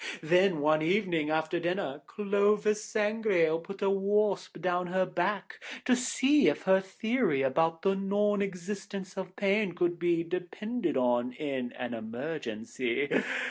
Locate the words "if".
6.47-6.63